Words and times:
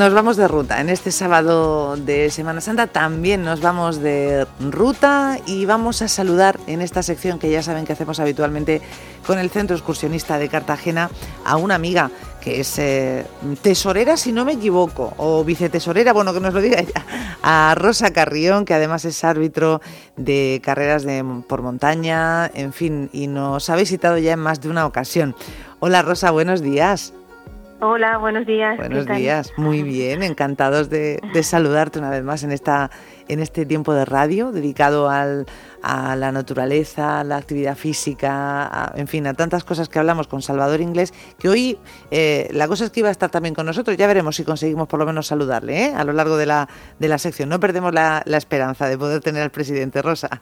nos 0.00 0.14
vamos 0.14 0.38
de 0.38 0.48
ruta. 0.48 0.80
En 0.80 0.88
este 0.88 1.12
sábado 1.12 1.94
de 1.94 2.30
Semana 2.30 2.62
Santa 2.62 2.86
también 2.86 3.44
nos 3.44 3.60
vamos 3.60 4.00
de 4.00 4.46
ruta 4.58 5.38
y 5.44 5.66
vamos 5.66 6.00
a 6.00 6.08
saludar 6.08 6.58
en 6.66 6.80
esta 6.80 7.02
sección 7.02 7.38
que 7.38 7.50
ya 7.50 7.62
saben 7.62 7.84
que 7.84 7.92
hacemos 7.92 8.18
habitualmente 8.18 8.80
con 9.26 9.38
el 9.38 9.50
Centro 9.50 9.76
Excursionista 9.76 10.38
de 10.38 10.48
Cartagena 10.48 11.10
a 11.44 11.58
una 11.58 11.74
amiga 11.74 12.10
que 12.40 12.60
es 12.60 12.78
eh, 12.78 13.26
tesorera, 13.60 14.16
si 14.16 14.32
no 14.32 14.46
me 14.46 14.52
equivoco, 14.54 15.12
o 15.18 15.44
vicetesorera, 15.44 16.14
bueno, 16.14 16.32
que 16.32 16.40
nos 16.40 16.54
lo 16.54 16.62
diga 16.62 16.80
ella, 16.80 17.04
a 17.42 17.74
Rosa 17.76 18.10
Carrión, 18.14 18.64
que 18.64 18.72
además 18.72 19.04
es 19.04 19.22
árbitro 19.22 19.82
de 20.16 20.62
carreras 20.64 21.02
de, 21.02 21.22
por 21.46 21.60
montaña, 21.60 22.50
en 22.54 22.72
fin, 22.72 23.10
y 23.12 23.26
nos 23.26 23.68
ha 23.68 23.76
visitado 23.76 24.16
ya 24.16 24.32
en 24.32 24.38
más 24.38 24.62
de 24.62 24.70
una 24.70 24.86
ocasión. 24.86 25.36
Hola 25.78 26.00
Rosa, 26.00 26.30
buenos 26.30 26.62
días. 26.62 27.12
Hola, 27.82 28.18
buenos 28.18 28.46
días. 28.46 28.76
Buenos 28.76 29.06
días, 29.06 29.52
muy 29.56 29.82
bien, 29.82 30.22
encantados 30.22 30.90
de, 30.90 31.18
de, 31.32 31.42
saludarte 31.42 31.98
una 31.98 32.10
vez 32.10 32.22
más 32.22 32.42
en 32.42 32.52
esta 32.52 32.90
en 33.28 33.40
este 33.40 33.64
tiempo 33.64 33.94
de 33.94 34.04
radio 34.04 34.52
dedicado 34.52 35.08
al, 35.08 35.46
a 35.82 36.16
la 36.16 36.32
naturaleza, 36.32 37.20
a 37.20 37.24
la 37.24 37.36
actividad 37.36 37.76
física, 37.76 38.92
en 38.94 39.08
fin, 39.08 39.26
a 39.26 39.34
tantas 39.34 39.64
cosas 39.64 39.88
que 39.88 39.98
hablamos 39.98 40.26
con 40.26 40.42
Salvador 40.42 40.80
Inglés, 40.80 41.12
que 41.38 41.48
hoy 41.48 41.78
eh, 42.10 42.48
la 42.52 42.68
cosa 42.68 42.84
es 42.84 42.90
que 42.90 43.00
iba 43.00 43.08
a 43.08 43.12
estar 43.12 43.30
también 43.30 43.54
con 43.54 43.66
nosotros, 43.66 43.96
ya 43.96 44.06
veremos 44.06 44.36
si 44.36 44.44
conseguimos 44.44 44.88
por 44.88 44.98
lo 44.98 45.06
menos 45.06 45.26
saludarle 45.26 45.86
¿eh? 45.86 45.92
a 45.94 46.04
lo 46.04 46.12
largo 46.12 46.36
de 46.36 46.46
la, 46.46 46.68
de 46.98 47.08
la 47.08 47.18
sección. 47.18 47.48
No 47.48 47.60
perdemos 47.60 47.94
la, 47.94 48.22
la, 48.26 48.36
esperanza 48.36 48.88
de 48.88 48.98
poder 48.98 49.20
tener 49.20 49.42
al 49.42 49.50
presidente 49.50 50.02
Rosa. 50.02 50.28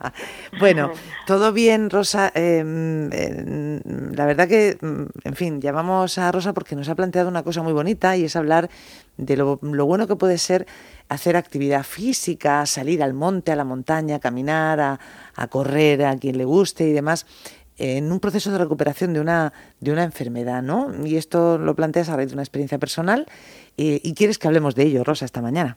Bueno, 0.59 0.91
todo 1.27 1.53
bien, 1.53 1.89
Rosa. 1.89 2.31
Em, 2.33 3.09
em, 3.13 3.79
la 4.13 4.25
verdad 4.25 4.47
que, 4.47 4.77
mm, 4.81 5.27
en 5.27 5.35
fin, 5.35 5.61
llamamos 5.61 6.17
a 6.17 6.31
Rosa 6.31 6.53
porque 6.53 6.75
nos 6.75 6.89
ha 6.89 6.95
planteado 6.95 7.29
una 7.29 7.43
cosa 7.43 7.61
muy 7.61 7.73
bonita 7.73 8.17
y 8.17 8.25
es 8.25 8.35
hablar 8.35 8.69
de 9.17 9.37
lo, 9.37 9.59
lo 9.61 9.85
bueno 9.85 10.07
que 10.07 10.15
puede 10.15 10.37
ser 10.37 10.65
hacer 11.09 11.35
actividad 11.35 11.83
física, 11.83 12.65
salir 12.65 13.03
al 13.03 13.13
monte, 13.13 13.51
a 13.51 13.55
la 13.55 13.65
montaña, 13.65 14.19
caminar, 14.19 14.79
a, 14.79 14.99
a 15.35 15.47
correr, 15.47 16.05
a 16.05 16.15
quien 16.17 16.37
le 16.37 16.45
guste 16.45 16.87
y 16.87 16.93
demás, 16.93 17.25
en 17.79 18.11
un 18.11 18.19
proceso 18.19 18.51
de 18.51 18.57
recuperación 18.57 19.13
de 19.13 19.21
una, 19.21 19.53
de 19.79 19.91
una 19.91 20.03
enfermedad, 20.03 20.61
¿no? 20.61 21.05
Y 21.05 21.15
esto 21.15 21.57
lo 21.57 21.75
planteas 21.75 22.09
a 22.09 22.15
raíz 22.15 22.29
de 22.29 22.35
una 22.35 22.43
experiencia 22.43 22.77
personal 22.77 23.25
eh, 23.77 23.99
y 24.03 24.13
quieres 24.13 24.37
que 24.37 24.47
hablemos 24.47 24.75
de 24.75 24.83
ello, 24.83 25.03
Rosa, 25.03 25.25
esta 25.25 25.41
mañana. 25.41 25.75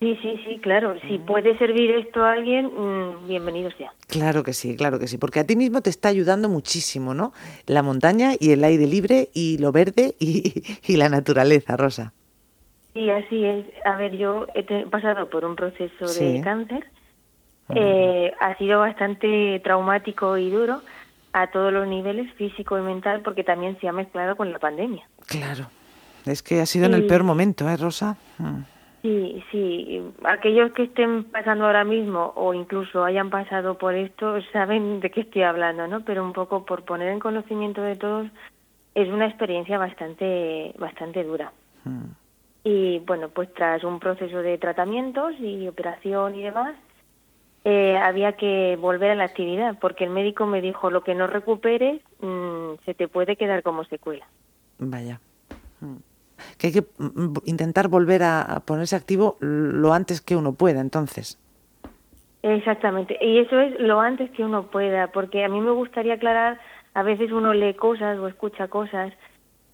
Sí, 0.00 0.18
sí, 0.20 0.38
sí, 0.44 0.58
claro. 0.60 0.96
Si 1.08 1.18
puede 1.18 1.56
servir 1.56 1.92
esto 1.92 2.22
a 2.22 2.32
alguien, 2.32 2.66
mmm, 2.66 3.28
bienvenido 3.28 3.70
sea. 3.78 3.92
Claro 4.08 4.42
que 4.42 4.52
sí, 4.52 4.76
claro 4.76 4.98
que 4.98 5.06
sí, 5.06 5.16
porque 5.16 5.40
a 5.40 5.44
ti 5.44 5.56
mismo 5.56 5.80
te 5.80 5.88
está 5.88 6.08
ayudando 6.08 6.48
muchísimo, 6.48 7.14
¿no? 7.14 7.32
La 7.66 7.82
montaña 7.82 8.32
y 8.38 8.50
el 8.50 8.64
aire 8.64 8.86
libre 8.86 9.30
y 9.32 9.56
lo 9.58 9.72
verde 9.72 10.16
y, 10.18 10.62
y 10.86 10.96
la 10.96 11.08
naturaleza, 11.08 11.76
Rosa. 11.76 12.12
Sí, 12.94 13.10
así 13.10 13.44
es. 13.44 13.66
A 13.84 13.96
ver, 13.96 14.16
yo 14.16 14.46
he 14.54 14.86
pasado 14.86 15.28
por 15.28 15.44
un 15.44 15.56
proceso 15.56 16.08
sí. 16.08 16.34
de 16.34 16.40
cáncer. 16.40 16.86
Eh, 17.74 18.32
ha 18.40 18.56
sido 18.56 18.78
bastante 18.78 19.60
traumático 19.64 20.36
y 20.36 20.50
duro 20.50 20.80
a 21.32 21.48
todos 21.48 21.72
los 21.72 21.88
niveles, 21.88 22.32
físico 22.34 22.78
y 22.78 22.82
mental, 22.82 23.22
porque 23.22 23.42
también 23.42 23.78
se 23.80 23.88
ha 23.88 23.92
mezclado 23.92 24.36
con 24.36 24.52
la 24.52 24.60
pandemia. 24.60 25.08
Claro. 25.26 25.66
Es 26.24 26.42
que 26.42 26.60
ha 26.60 26.66
sido 26.66 26.86
sí. 26.86 26.92
en 26.92 26.98
el 27.00 27.06
peor 27.06 27.24
momento, 27.24 27.68
¿eh, 27.68 27.76
Rosa? 27.76 28.16
Mm. 28.38 28.62
Sí, 29.02 29.44
sí. 29.50 30.02
Aquellos 30.24 30.72
que 30.72 30.84
estén 30.84 31.24
pasando 31.24 31.66
ahora 31.66 31.84
mismo 31.84 32.32
o 32.36 32.54
incluso 32.54 33.04
hayan 33.04 33.28
pasado 33.28 33.76
por 33.76 33.94
esto 33.94 34.40
saben 34.52 35.00
de 35.00 35.10
qué 35.10 35.22
estoy 35.22 35.42
hablando, 35.42 35.86
¿no? 35.88 36.02
Pero 36.04 36.24
un 36.24 36.32
poco 36.32 36.64
por 36.64 36.84
poner 36.84 37.08
en 37.08 37.18
conocimiento 37.18 37.82
de 37.82 37.96
todos, 37.96 38.28
es 38.94 39.08
una 39.08 39.26
experiencia 39.26 39.76
bastante, 39.76 40.72
bastante 40.78 41.24
dura. 41.24 41.52
Mm. 41.84 42.23
Y 42.64 43.00
bueno, 43.00 43.28
pues 43.28 43.52
tras 43.52 43.84
un 43.84 44.00
proceso 44.00 44.38
de 44.38 44.56
tratamientos 44.56 45.34
y 45.38 45.68
operación 45.68 46.34
y 46.34 46.42
demás, 46.42 46.74
eh, 47.64 47.96
había 47.98 48.32
que 48.32 48.76
volver 48.80 49.10
a 49.10 49.14
la 49.14 49.24
actividad, 49.24 49.78
porque 49.78 50.04
el 50.04 50.10
médico 50.10 50.46
me 50.46 50.62
dijo, 50.62 50.90
lo 50.90 51.04
que 51.04 51.14
no 51.14 51.26
recuperes 51.26 52.00
mmm, 52.20 52.74
se 52.84 52.94
te 52.94 53.06
puede 53.06 53.36
quedar 53.36 53.62
como 53.62 53.84
secuela. 53.84 54.26
Vaya. 54.78 55.20
Que 56.58 56.68
hay 56.68 56.72
que 56.72 56.84
intentar 57.44 57.88
volver 57.88 58.22
a, 58.22 58.40
a 58.42 58.60
ponerse 58.60 58.96
activo 58.96 59.36
lo 59.40 59.92
antes 59.92 60.20
que 60.20 60.34
uno 60.34 60.54
pueda, 60.54 60.80
entonces. 60.80 61.38
Exactamente, 62.42 63.16
y 63.22 63.38
eso 63.38 63.58
es 63.58 63.78
lo 63.80 64.00
antes 64.00 64.30
que 64.32 64.44
uno 64.44 64.70
pueda, 64.70 65.08
porque 65.08 65.44
a 65.44 65.48
mí 65.48 65.60
me 65.60 65.70
gustaría 65.70 66.14
aclarar, 66.14 66.60
a 66.92 67.02
veces 67.02 67.32
uno 67.32 67.54
lee 67.54 67.74
cosas 67.74 68.18
o 68.18 68.28
escucha 68.28 68.68
cosas 68.68 69.12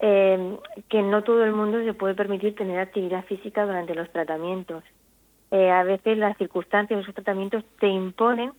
eh, 0.01 0.57
que 0.89 1.01
no 1.03 1.23
todo 1.23 1.43
el 1.45 1.53
mundo 1.53 1.83
se 1.83 1.93
puede 1.93 2.15
permitir 2.15 2.55
tener 2.55 2.79
actividad 2.79 3.23
física 3.25 3.65
durante 3.65 3.95
los 3.95 4.11
tratamientos. 4.11 4.83
Eh, 5.51 5.69
a 5.69 5.83
veces 5.83 6.17
las 6.17 6.37
circunstancias 6.37 6.97
de 6.97 7.03
esos 7.03 7.13
tratamientos 7.13 7.63
te 7.79 7.87
imponen 7.87 8.51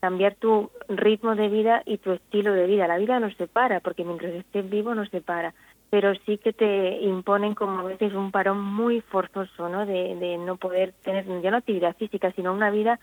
cambiar 0.00 0.36
tu 0.36 0.70
ritmo 0.88 1.34
de 1.34 1.48
vida 1.48 1.82
y 1.84 1.98
tu 1.98 2.12
estilo 2.12 2.52
de 2.52 2.66
vida. 2.66 2.88
La 2.88 2.98
vida 2.98 3.20
no 3.20 3.30
se 3.32 3.46
para, 3.46 3.80
porque 3.80 4.04
mientras 4.04 4.32
estés 4.32 4.68
vivo 4.70 4.94
no 4.94 5.04
se 5.06 5.20
para, 5.20 5.52
pero 5.90 6.14
sí 6.24 6.38
que 6.38 6.52
te 6.52 6.98
imponen 7.02 7.54
como 7.54 7.80
a 7.80 7.84
veces 7.84 8.14
un 8.14 8.30
parón 8.30 8.62
muy 8.62 9.00
forzoso, 9.02 9.68
¿no? 9.68 9.84
De, 9.84 10.14
de 10.16 10.38
no 10.38 10.56
poder 10.56 10.92
tener 11.02 11.26
ya 11.42 11.50
no 11.50 11.58
actividad 11.58 11.96
física, 11.96 12.32
sino 12.32 12.52
una 12.52 12.70
vida 12.70 12.98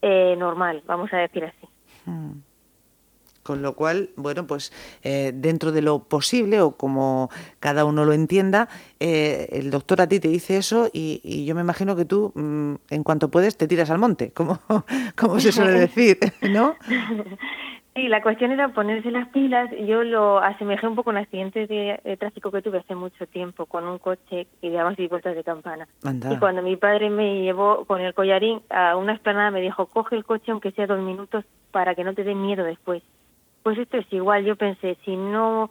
eh, 0.00 0.34
normal, 0.36 0.82
vamos 0.86 1.12
a 1.12 1.18
decir 1.18 1.44
así. 1.44 1.68
Hmm. 2.06 2.40
Con 3.44 3.62
lo 3.62 3.74
cual, 3.74 4.10
bueno, 4.16 4.46
pues 4.46 4.72
eh, 5.04 5.30
dentro 5.32 5.70
de 5.70 5.82
lo 5.82 6.00
posible 6.00 6.60
o 6.60 6.72
como 6.72 7.30
cada 7.60 7.84
uno 7.84 8.04
lo 8.04 8.12
entienda, 8.12 8.68
eh, 8.98 9.48
el 9.52 9.70
doctor 9.70 10.00
a 10.00 10.08
ti 10.08 10.18
te 10.18 10.28
dice 10.28 10.56
eso 10.56 10.88
y, 10.92 11.20
y 11.22 11.44
yo 11.44 11.54
me 11.54 11.60
imagino 11.60 11.94
que 11.94 12.06
tú, 12.06 12.32
mmm, 12.34 12.74
en 12.90 13.04
cuanto 13.04 13.30
puedes, 13.30 13.56
te 13.56 13.68
tiras 13.68 13.90
al 13.90 13.98
monte, 13.98 14.32
como, 14.32 14.58
como 15.16 15.38
se 15.38 15.52
suele 15.52 15.72
decir, 15.72 16.18
¿no? 16.40 16.74
Sí, 17.94 18.08
la 18.08 18.22
cuestión 18.22 18.50
era 18.50 18.70
ponerse 18.70 19.12
las 19.12 19.28
pilas. 19.28 19.70
Yo 19.86 20.02
lo 20.02 20.38
asemejé 20.38 20.88
un 20.88 20.96
poco 20.96 21.12
en 21.12 21.18
accidentes 21.18 21.68
de, 21.68 22.00
de, 22.02 22.16
tráfico 22.16 22.50
que 22.50 22.60
tuve 22.60 22.78
hace 22.78 22.96
mucho 22.96 23.24
tiempo 23.28 23.66
con 23.66 23.86
un 23.86 23.98
coche 23.98 24.48
y 24.60 24.70
digamos 24.70 24.98
y 24.98 25.06
vueltas 25.06 25.36
de 25.36 25.44
campana. 25.44 25.86
Anda. 26.02 26.32
Y 26.32 26.38
cuando 26.38 26.60
mi 26.60 26.76
padre 26.76 27.08
me 27.08 27.42
llevó 27.42 27.84
con 27.84 28.00
el 28.00 28.12
collarín 28.12 28.62
a 28.68 28.96
una 28.96 29.12
esplanada 29.12 29.52
me 29.52 29.60
dijo, 29.60 29.86
coge 29.86 30.16
el 30.16 30.24
coche 30.24 30.50
aunque 30.50 30.72
sea 30.72 30.88
dos 30.88 30.98
minutos 30.98 31.44
para 31.70 31.94
que 31.94 32.02
no 32.02 32.14
te 32.14 32.24
dé 32.24 32.34
miedo 32.34 32.64
después. 32.64 33.00
Pues 33.64 33.78
esto 33.78 33.96
es 33.96 34.12
igual, 34.12 34.44
yo 34.44 34.56
pensé, 34.56 34.98
si 35.06 35.16
no 35.16 35.70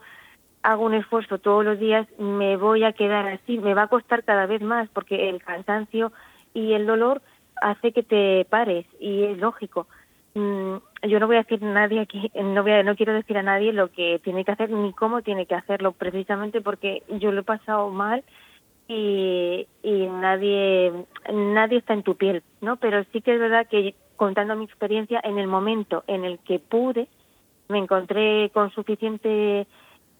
hago 0.64 0.84
un 0.84 0.94
esfuerzo 0.94 1.38
todos 1.38 1.64
los 1.64 1.78
días, 1.78 2.08
me 2.18 2.56
voy 2.56 2.82
a 2.82 2.92
quedar 2.92 3.28
así, 3.28 3.56
me 3.58 3.72
va 3.72 3.82
a 3.82 3.86
costar 3.86 4.24
cada 4.24 4.46
vez 4.46 4.60
más, 4.62 4.88
porque 4.88 5.28
el 5.28 5.40
cansancio 5.40 6.10
y 6.54 6.72
el 6.72 6.86
dolor 6.86 7.22
hace 7.62 7.92
que 7.92 8.02
te 8.02 8.46
pares, 8.50 8.84
y 8.98 9.22
es 9.22 9.38
lógico. 9.38 9.86
Mm, 10.34 10.78
yo 11.04 11.20
no 11.20 11.28
voy 11.28 11.36
a 11.36 11.44
decir 11.44 11.62
a 11.62 11.72
nadie 11.72 12.00
aquí, 12.00 12.32
no, 12.34 12.64
voy 12.64 12.72
a, 12.72 12.82
no 12.82 12.96
quiero 12.96 13.12
decir 13.12 13.38
a 13.38 13.44
nadie 13.44 13.72
lo 13.72 13.92
que 13.92 14.20
tiene 14.24 14.44
que 14.44 14.50
hacer 14.50 14.70
ni 14.70 14.92
cómo 14.92 15.22
tiene 15.22 15.46
que 15.46 15.54
hacerlo, 15.54 15.92
precisamente 15.92 16.60
porque 16.60 17.04
yo 17.20 17.30
lo 17.30 17.42
he 17.42 17.44
pasado 17.44 17.90
mal 17.90 18.24
y, 18.88 19.68
y 19.84 20.06
nadie, 20.08 20.92
nadie 21.32 21.78
está 21.78 21.94
en 21.94 22.02
tu 22.02 22.16
piel, 22.16 22.42
¿no? 22.60 22.74
Pero 22.74 23.04
sí 23.12 23.20
que 23.20 23.34
es 23.34 23.38
verdad 23.38 23.68
que 23.68 23.94
contando 24.16 24.56
mi 24.56 24.64
experiencia, 24.64 25.20
en 25.22 25.38
el 25.38 25.46
momento 25.46 26.02
en 26.08 26.24
el 26.24 26.40
que 26.40 26.58
pude, 26.58 27.06
me 27.68 27.78
encontré 27.78 28.50
con 28.52 28.70
suficiente 28.70 29.66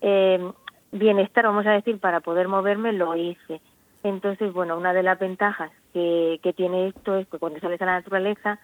eh, 0.00 0.52
bienestar, 0.92 1.44
vamos 1.44 1.66
a 1.66 1.72
decir, 1.72 1.98
para 1.98 2.20
poder 2.20 2.48
moverme, 2.48 2.92
lo 2.92 3.16
hice. 3.16 3.60
Entonces, 4.02 4.52
bueno, 4.52 4.76
una 4.76 4.92
de 4.92 5.02
las 5.02 5.18
ventajas 5.18 5.70
que, 5.92 6.38
que 6.42 6.52
tiene 6.52 6.88
esto 6.88 7.16
es 7.16 7.26
que 7.28 7.38
cuando 7.38 7.58
sales 7.60 7.80
a 7.80 7.86
la 7.86 7.94
naturaleza, 7.94 8.58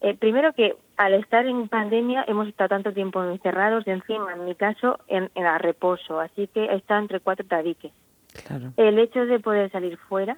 eh, 0.00 0.14
primero 0.14 0.52
que 0.52 0.76
al 0.96 1.14
estar 1.14 1.46
en 1.46 1.68
pandemia 1.68 2.24
hemos 2.26 2.48
estado 2.48 2.68
tanto 2.68 2.92
tiempo 2.92 3.22
encerrados, 3.24 3.86
y 3.86 3.90
encima, 3.90 4.32
en 4.32 4.44
mi 4.44 4.54
caso, 4.54 4.98
en, 5.08 5.30
en 5.34 5.46
a 5.46 5.58
reposo, 5.58 6.20
así 6.20 6.48
que 6.48 6.64
he 6.64 6.74
estado 6.74 7.00
entre 7.00 7.20
cuatro 7.20 7.46
tabiques. 7.46 7.92
Claro. 8.46 8.72
El 8.76 8.98
hecho 8.98 9.26
de 9.26 9.40
poder 9.40 9.70
salir 9.70 9.96
fuera 9.96 10.36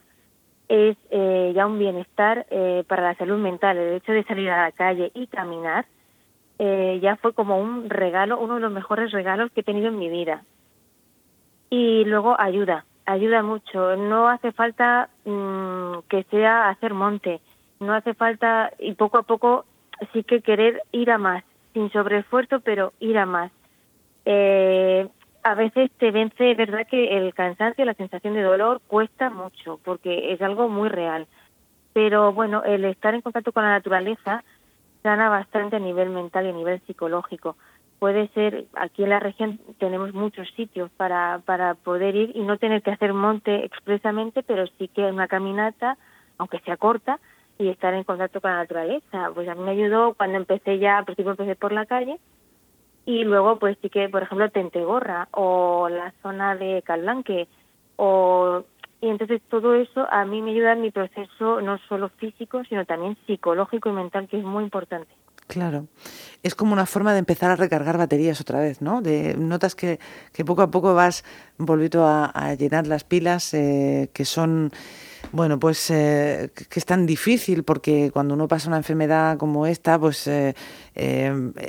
es 0.69 0.96
eh, 1.11 1.52
ya 1.55 1.67
un 1.67 1.79
bienestar 1.79 2.46
eh, 2.50 2.85
para 2.87 3.02
la 3.02 3.14
salud 3.14 3.38
mental, 3.38 3.76
el 3.76 3.94
hecho 3.94 4.12
de 4.12 4.25
salir 4.25 4.50
a 4.50 4.62
la 4.64 4.73
calle 4.73 5.11
y 5.14 5.26
caminar, 5.26 5.87
eh, 6.59 6.99
ya 7.03 7.17
fue 7.17 7.33
como 7.33 7.59
un 7.59 7.91
regalo, 7.91 8.39
uno 8.39 8.55
de 8.55 8.61
los 8.61 8.73
mejores 8.73 9.11
regalos 9.12 9.51
que 9.53 9.61
he 9.61 9.65
tenido 9.65 9.89
en 9.89 9.99
mi 9.99 10.09
vida. 10.09 10.45
Y 11.71 12.05
luego 12.05 12.37
ayuda, 12.39 12.85
ayuda 13.06 13.43
mucho. 13.43 13.97
No 13.97 14.29
hace 14.29 14.53
falta 14.53 15.09
mmm, 15.25 15.99
que 16.09 16.25
sea 16.25 16.69
hacer 16.69 16.95
monte, 16.95 17.41
no 17.81 17.95
hace 17.95 18.15
falta, 18.15 18.71
y 18.79 18.95
poco 18.95 19.19
a 19.19 19.23
poco 19.23 19.65
sí 20.12 20.23
que 20.23 20.41
querer 20.41 20.83
ir 20.93 21.11
a 21.11 21.19
más, 21.19 21.45
sin 21.73 21.91
sobreesfuerzo, 21.91 22.61
pero 22.61 22.93
ir 23.01 23.19
a 23.19 23.27
más. 23.27 23.51
Eh, 24.25 25.09
a 25.43 25.55
veces 25.55 25.91
te 25.99 26.11
vence, 26.11 26.53
es 26.53 26.56
verdad 26.56 26.87
que 26.89 27.19
el 27.19 27.35
cansancio, 27.35 27.85
la 27.85 27.95
sensación 27.95 28.35
de 28.35 28.43
dolor 28.43 28.81
cuesta 28.87 29.29
mucho, 29.29 29.79
porque 29.85 30.33
es 30.33 30.41
algo 30.41 30.69
muy 30.69 30.89
real. 30.89 31.27
Pero 31.93 32.33
bueno, 32.33 32.65
el 32.65 32.85
estar 32.87 33.15
en 33.15 33.21
contacto 33.21 33.53
con 33.53 33.62
la 33.62 33.71
naturaleza 33.71 34.43
sana 35.05 35.29
bastante 35.29 35.77
a 35.77 35.79
nivel 35.79 36.09
mental 36.09 36.47
y 36.47 36.49
a 36.49 36.53
nivel 36.53 36.81
psicológico. 36.87 37.56
puede 37.99 38.29
ser, 38.29 38.67
aquí 38.75 39.05
en 39.05 39.11
la 39.11 39.21
región 39.21 39.61
tenemos 39.79 40.12
muchos 40.12 40.49
sitios 40.56 40.91
para, 40.97 41.41
para 41.45 41.75
poder 41.75 42.17
ir 42.17 42.33
y 42.35 42.41
no 42.41 42.59
tener 42.59 42.83
que 42.83 42.91
hacer 42.91 43.12
monte 43.12 43.65
expresamente, 43.65 44.43
pero 44.43 44.67
sí 44.79 44.89
que 44.89 45.03
una 45.03 45.29
caminata, 45.29 45.97
aunque 46.39 46.59
sea 46.61 46.77
corta, 46.77 47.21
y 47.59 47.69
estar 47.69 47.95
en 47.95 48.05
contacto 48.05 48.41
con 48.41 48.51
la 48.51 48.59
naturaleza. 48.59 49.31
Pues 49.35 49.49
a 49.49 49.55
mí 49.55 49.62
me 49.62 49.71
ayudó 49.71 50.15
cuando 50.15 50.37
empecé 50.37 50.79
ya, 50.79 50.99
al 50.99 51.05
principio 51.05 51.33
empecé 51.33 51.55
por 51.55 51.73
la 51.73 51.87
calle, 51.87 52.19
y 53.06 53.25
luego 53.25 53.59
pues 53.59 53.77
sí 53.81 53.91
que, 53.91 54.09
por 54.09 54.23
ejemplo, 54.23 54.51
Tentegorra 54.51 55.29
o 55.33 55.89
la 55.89 56.12
zona 56.23 56.56
de 56.56 56.83
Caldanque, 56.83 57.47
o 57.97 58.65
y 59.05 59.11
entonces 59.11 59.43
todo 59.51 59.75
eso 59.75 60.06
a 60.11 60.25
mí 60.25 60.41
me 60.41 60.53
ayuda 60.53 60.73
en 60.73 60.81
mi 60.81 60.91
proceso 60.91 61.61
no 61.61 61.79
solo 61.89 62.09
físico, 62.09 62.62
sino 62.67 62.87
también 62.87 63.19
psicológico 63.27 63.91
y 63.91 63.93
mental, 63.93 64.29
que 64.29 64.39
es 64.39 64.45
muy 64.45 64.65
importante. 64.65 65.12
Claro, 65.47 65.89
es 66.43 66.55
como 66.55 66.73
una 66.73 66.87
forma 66.87 67.12
de 67.12 67.19
empezar 67.19 67.51
a 67.51 67.56
recargar 67.56 67.99
baterías 67.99 68.41
otra 68.41 68.61
vez, 68.61 68.81
¿no? 68.81 69.03
De, 69.03 69.35
notas 69.37 69.75
que, 69.75 70.01
que 70.33 70.43
poco 70.43 70.62
a 70.62 70.71
poco 70.71 70.95
vas 70.95 71.23
volviendo 71.59 72.06
a, 72.06 72.55
llenar 72.55 72.87
las 72.87 73.05
pilas, 73.05 73.53
eh, 73.53 74.09
que 74.15 74.25
son, 74.25 74.71
bueno, 75.33 75.59
pues 75.59 75.91
eh, 75.91 76.51
que 76.55 76.81
es 76.81 76.87
tan 76.87 77.05
difícil 77.05 77.62
porque 77.62 78.11
cuando 78.11 78.33
uno 78.33 78.49
pasa 78.49 78.69
una 78.69 78.79
enfermedad 78.79 79.37
como 79.37 79.67
esta, 79.67 79.99
pues 79.99 80.27
eh, 80.27 80.55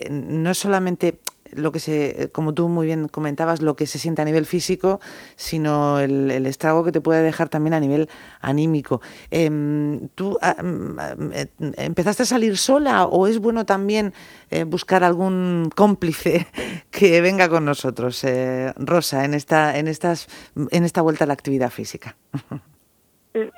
no 0.10 0.52
es 0.52 0.58
solamente 0.58 1.20
lo 1.56 1.72
que 1.72 1.80
se, 1.80 2.30
como 2.31 2.54
tú 2.54 2.69
muy 2.69 2.86
bien 2.86 3.07
comentabas, 3.07 3.62
lo 3.62 3.75
que 3.75 3.86
se 3.86 4.00
siente 4.00 4.22
a 4.22 4.25
nivel 4.25 4.46
físico, 4.46 5.00
sino 5.36 6.00
el, 6.00 6.46
estrago 6.46 6.84
que 6.84 6.92
te 6.92 7.02
puede 7.02 7.24
dejar 7.24 7.50
también 7.50 7.74
a 7.74 7.80
nivel 7.80 8.10
anímico. 8.42 9.02
Em, 9.31 10.10
¿Tú 10.16 10.38
ah, 10.42 10.56
mm, 10.62 11.31
eh, 11.34 11.48
empezaste 11.78 12.24
a 12.24 12.25
salir 12.25 12.57
sola 12.57 13.06
o 13.06 13.28
es 13.28 13.40
bueno 13.40 13.66
también 13.66 14.13
eh, 14.52 14.63
buscar 14.63 15.04
algún 15.04 15.69
cómplice 15.75 16.48
que 16.92 17.22
venga 17.22 17.50
con 17.50 17.66
nosotros, 17.66 18.24
eh, 18.24 18.74
Rosa, 18.78 19.25
en 19.25 19.34
esta, 19.34 19.78
en 19.78 19.88
estas, 19.88 20.28
en 20.72 20.84
esta 20.84 21.01
vuelta 21.01 21.24
a 21.24 21.28
la 21.28 21.34
actividad 21.34 21.69
física? 21.69 22.16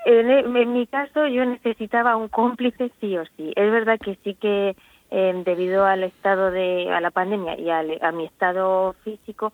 en 0.06 0.74
mi 0.74 0.88
caso 0.88 1.28
yo 1.28 1.46
necesitaba 1.46 2.16
un 2.16 2.30
cómplice 2.30 2.92
sí 3.00 3.16
o 3.18 3.24
sí. 3.38 3.54
Es 3.56 3.72
verdad 3.72 4.00
que 4.04 4.18
sí 4.24 4.36
que 4.36 4.76
eh, 5.12 5.42
debido 5.46 5.86
al 5.86 6.04
estado 6.04 6.52
de 6.52 6.92
a 6.92 7.02
la 7.02 7.12
pandemia 7.12 7.58
y 7.60 7.70
a 7.70 8.12
mi 8.12 8.26
estado 8.26 8.94
físico 9.04 9.54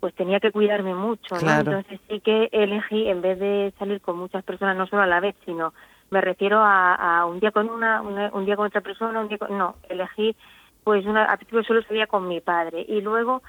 pues 0.00 0.14
tenía 0.14 0.40
que 0.40 0.52
cuidarme 0.52 0.94
mucho 0.94 1.36
¿no? 1.40 1.50
entonces 1.50 2.00
sí 2.08 2.20
que 2.20 2.48
elegí 2.52 3.08
en 3.08 3.22
vez 3.22 3.38
de 3.38 3.72
salir 3.78 4.00
con 4.00 4.18
muchas 4.18 4.44
personas 4.44 4.76
no 4.76 4.86
solo 4.86 5.02
a 5.02 5.06
la 5.06 5.20
vez 5.20 5.34
sino 5.44 5.72
me 6.10 6.20
refiero 6.20 6.60
a, 6.62 7.24
un 7.26 7.40
día 7.40 7.50
con 7.50 7.68
una, 7.68 8.00
un 8.00 8.44
día 8.44 8.56
con 8.56 8.66
otra 8.66 8.80
persona 8.80 9.20
un 9.20 9.28
día 9.28 9.38
no 9.50 9.76
elegí 9.88 10.36
pues 10.84 11.06
una 11.06 11.24
al 11.24 11.38
principio 11.38 11.64
solo 11.64 11.82
salía 11.82 12.06
con 12.06 12.28
mi 12.28 12.40
padre. 12.40 12.84
Y 12.86 13.00
luego 13.00 13.42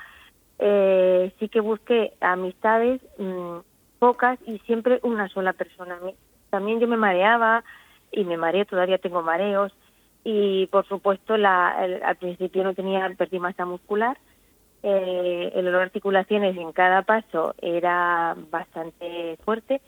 eh, 0.57 1.31
sí 1.37 1.49
que 1.49 1.59
busqué 1.59 2.13
amistades 2.21 3.01
mm, 3.19 3.57
pocas 3.99 4.39
y 4.47 4.57
siempre 4.59 4.99
una 5.03 5.27
sola 5.27 5.53
persona. 5.53 5.99
También 6.49 6.79
yo 6.79 6.87
me 6.87 6.97
mareaba 6.97 7.63
y 8.11 8.23
me 8.23 8.37
mareé 8.37 8.65
todavía 8.65 8.97
tengo 8.97 9.21
mareos 9.21 9.73
y 10.27 10.65
por 10.67 10.87
supuesto 10.87 11.37
la, 11.37 11.69
al 11.69 12.15
principio 12.17 12.63
no 12.63 12.73
tenía 12.73 13.07
perdí 13.15 13.39
masa 13.39 13.63
muscular. 13.63 14.17
Eh, 14.81 15.51
el 15.53 15.67
olor 15.67 15.81
de 15.81 15.85
articulaciones 15.85 16.57
en 16.57 16.71
cada 16.71 17.03
paso 17.03 17.53
era 17.61 18.35
bastante 18.49 19.37
fuerte. 19.45 19.81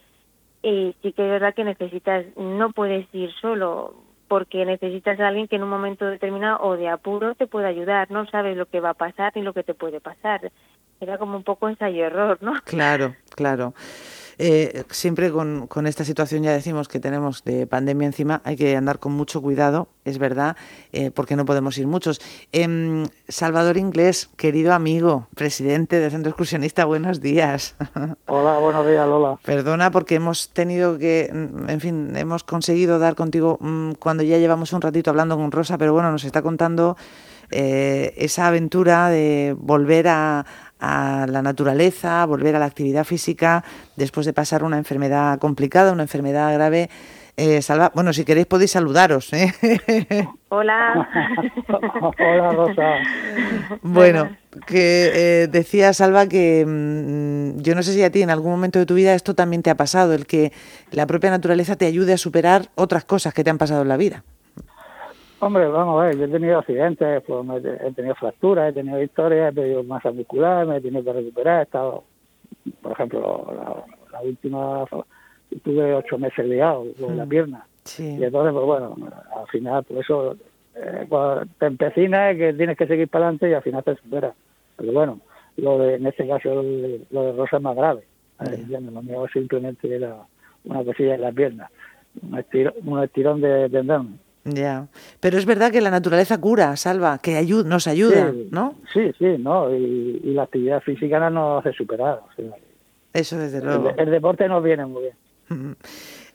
Y 0.61 0.95
sí 1.01 1.11
que 1.13 1.23
es 1.23 1.29
verdad 1.29 1.55
que 1.55 1.63
necesitas 1.63 2.23
no 2.37 2.71
puedes 2.71 3.07
ir 3.13 3.31
solo 3.41 3.95
porque 4.27 4.63
necesitas 4.63 5.19
a 5.19 5.27
alguien 5.27 5.47
que 5.47 5.55
en 5.55 5.63
un 5.63 5.69
momento 5.69 6.05
determinado 6.05 6.59
o 6.61 6.77
de 6.77 6.87
apuro 6.87 7.33
te 7.33 7.47
pueda 7.47 7.69
ayudar. 7.69 8.11
No 8.11 8.27
sabes 8.27 8.55
lo 8.55 8.67
que 8.67 8.79
va 8.79 8.91
a 8.91 8.93
pasar 8.93 9.31
ni 9.35 9.41
lo 9.41 9.53
que 9.53 9.63
te 9.63 9.73
puede 9.73 9.99
pasar. 10.01 10.51
Era 11.01 11.17
como 11.17 11.35
un 11.35 11.43
poco 11.43 11.67
ensayo 11.67 12.05
error 12.05 12.37
no 12.41 12.53
claro 12.63 13.15
claro 13.35 13.73
eh, 14.39 14.83
siempre 14.91 15.31
con, 15.31 15.67
con, 15.67 15.87
esta 15.87 16.03
situación 16.03 16.43
ya 16.43 16.51
decimos 16.51 16.87
que 16.87 16.99
tenemos 16.99 17.43
de 17.43 17.65
pandemia 17.65 18.05
encima, 18.05 18.41
hay 18.43 18.55
que 18.55 18.75
andar 18.75 18.99
con 18.99 19.13
mucho 19.13 19.41
cuidado, 19.41 19.87
es 20.05 20.19
verdad, 20.19 20.55
eh, 20.91 21.11
porque 21.11 21.35
no 21.35 21.45
podemos 21.45 21.77
ir 21.77 21.87
muchos. 21.87 22.21
Em, 22.51 23.07
Salvador 23.27 23.77
Inglés, 23.77 24.29
querido 24.37 24.73
amigo, 24.73 25.27
presidente 25.35 25.99
del 25.99 26.11
Centro 26.11 26.29
Excursionista, 26.29 26.85
buenos 26.85 27.19
días. 27.19 27.75
Hola, 28.27 28.59
buenos 28.59 28.85
días, 28.85 29.07
Lola. 29.07 29.39
Perdona 29.43 29.89
porque 29.91 30.15
hemos 30.15 30.49
tenido 30.49 30.97
que, 30.97 31.25
en 31.25 31.79
fin, 31.79 32.15
hemos 32.15 32.43
conseguido 32.43 32.99
dar 32.99 33.15
contigo 33.15 33.57
mm, 33.59 33.93
cuando 33.93 34.23
ya 34.23 34.37
llevamos 34.37 34.71
un 34.73 34.81
ratito 34.81 35.09
hablando 35.09 35.35
con 35.35 35.51
Rosa, 35.51 35.77
pero 35.77 35.93
bueno, 35.93 36.11
nos 36.11 36.23
está 36.23 36.41
contando 36.41 36.95
eh, 37.49 38.13
esa 38.17 38.47
aventura 38.47 39.09
de 39.09 39.55
volver 39.57 40.09
a, 40.09 40.45
a 40.79 41.25
la 41.27 41.41
naturaleza, 41.41 42.25
volver 42.25 42.55
a 42.55 42.59
la 42.59 42.65
actividad 42.65 43.03
física 43.03 43.63
después 43.95 44.25
de 44.25 44.33
pasar 44.33 44.63
una 44.63 44.77
enfermedad 44.77 45.39
complicada, 45.39 45.91
una 45.91 46.03
enfermedad 46.03 46.53
grave. 46.53 46.89
Eh, 47.39 47.61
Salva, 47.61 47.91
bueno, 47.93 48.13
si 48.13 48.25
queréis 48.25 48.47
podéis 48.47 48.71
saludaros. 48.71 49.31
¿eh? 49.33 49.53
Hola. 50.49 51.07
Hola, 52.17 52.51
Rosa. 52.51 52.95
Bueno, 53.83 54.35
que 54.65 55.11
eh, 55.43 55.47
decía 55.47 55.93
Salva 55.93 56.27
que 56.27 56.65
mm, 56.65 57.61
yo 57.61 57.75
no 57.75 57.83
sé 57.83 57.93
si 57.93 58.03
a 58.03 58.11
ti 58.11 58.23
en 58.23 58.31
algún 58.31 58.51
momento 58.51 58.79
de 58.79 58.87
tu 58.87 58.95
vida 58.95 59.13
esto 59.13 59.35
también 59.35 59.61
te 59.61 59.69
ha 59.69 59.75
pasado, 59.75 60.15
el 60.15 60.25
que 60.25 60.51
la 60.91 61.05
propia 61.05 61.29
naturaleza 61.29 61.75
te 61.75 61.85
ayude 61.85 62.13
a 62.13 62.17
superar 62.17 62.69
otras 62.73 63.05
cosas 63.05 63.35
que 63.35 63.43
te 63.43 63.51
han 63.51 63.59
pasado 63.59 63.83
en 63.83 63.89
la 63.89 63.97
vida. 63.97 64.23
Hombre, 65.39 65.67
vamos 65.67 66.01
a 66.01 66.05
ver, 66.07 66.17
yo 66.17 66.25
he 66.25 66.29
tenido 66.29 66.57
accidentes, 66.57 67.23
pues, 67.27 67.63
he 67.63 67.91
tenido 67.91 68.15
fracturas, 68.15 68.69
he 68.69 68.73
tenido 68.73 69.01
historias, 69.01 69.51
he 69.51 69.55
tenido 69.55 69.83
masa 69.83 70.11
muscular, 70.11 70.65
me 70.65 70.77
he 70.77 70.81
tenido 70.81 71.03
que 71.03 71.13
recuperar, 71.13 71.59
he 71.59 71.63
estado, 71.63 72.03
por 72.81 72.93
ejemplo, 72.93 73.85
la, 74.11 74.21
última, 74.21 74.85
tuve 75.63 75.93
ocho 75.93 76.17
meses 76.17 76.43
liado 76.43 76.85
con 76.99 77.15
la 77.15 77.25
mm. 77.25 77.29
pierna. 77.29 77.67
Y 77.99 78.23
entonces, 78.23 78.51
pues 78.51 78.65
bueno, 78.65 78.95
al 79.35 79.47
final, 79.47 79.83
por 79.83 79.97
eso 79.97 80.35
eh, 80.75 81.07
te 81.59 81.65
empecinas 81.67 82.35
que 82.35 82.53
tienes 82.53 82.75
que 82.75 82.87
seguir 82.87 83.07
para 83.07 83.25
adelante 83.25 83.49
y 83.49 83.53
al 83.53 83.61
final 83.61 83.83
te 83.83 83.95
superas. 83.95 84.33
Pero 84.75 84.91
bueno, 84.91 85.19
lo 85.57 85.77
de, 85.77 85.95
en 85.95 86.07
este 86.07 86.27
caso 86.27 86.63
lo 87.11 87.23
de 87.23 87.31
Rosa 87.33 87.57
es 87.57 87.63
más 87.63 87.75
grave. 87.75 88.03
Lo 88.69 89.01
mío 89.03 89.25
simplemente 89.31 89.93
era 89.95 90.15
una 90.65 90.83
cosilla 90.83 91.15
en 91.15 91.21
la 91.21 91.31
pierna, 91.31 91.69
un, 92.21 92.37
estirón, 92.37 92.73
un 92.85 93.03
estirón 93.03 93.41
de 93.41 93.69
tendón 93.69 94.19
ya, 94.47 94.87
pero 95.19 95.37
es 95.37 95.45
verdad 95.45 95.71
que 95.71 95.81
la 95.81 95.91
naturaleza 95.91 96.39
cura, 96.39 96.75
salva, 96.75 97.19
que 97.19 97.41
nos 97.65 97.87
ayuda, 97.87 98.33
¿no? 98.51 98.75
Sí, 98.93 99.11
sí, 99.17 99.35
¿no? 99.39 99.73
Y, 99.73 100.21
la 100.33 100.43
actividad 100.43 100.81
física 100.81 101.19
no 101.19 101.29
nos 101.29 101.65
hace 101.65 101.75
superar. 101.75 102.21
Eso 103.13 103.37
desde 103.37 103.63
luego. 103.63 103.91
El, 103.97 104.11
deporte 104.11 104.47
nos 104.47 104.63
viene 104.63 104.85
muy 104.85 105.03
bien. 105.03 105.75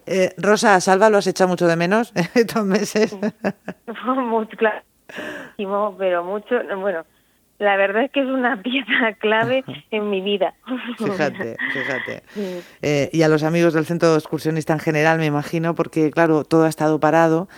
Eh, 0.06 0.30
Rosa, 0.37 0.80
Salva, 0.80 1.10
¿lo 1.10 1.18
has 1.18 1.26
echado 1.26 1.48
mucho 1.48 1.66
de 1.66 1.76
menos 1.76 2.12
estos 2.34 2.64
meses? 2.64 3.16
mucho, 4.06 4.56
claro, 4.56 4.82
pero 5.98 6.25
mucho, 6.25 6.56
bueno, 6.80 7.04
la 7.62 7.76
verdad 7.76 8.04
es 8.04 8.10
que 8.10 8.20
es 8.20 8.26
una 8.26 8.60
pieza 8.62 9.12
clave 9.20 9.64
en 9.90 10.10
mi 10.10 10.20
vida. 10.20 10.54
Fíjate, 10.98 11.56
fíjate. 11.72 12.22
Eh, 12.82 13.10
y 13.12 13.22
a 13.22 13.28
los 13.28 13.44
amigos 13.44 13.75
del 13.75 13.87
centro 13.87 14.14
excursionista 14.16 14.72
en 14.72 14.80
general, 14.80 15.18
me 15.18 15.26
imagino, 15.26 15.75
porque 15.75 16.10
claro, 16.10 16.44
todo 16.44 16.64
ha 16.64 16.68
estado 16.68 16.98
parado 16.98 17.48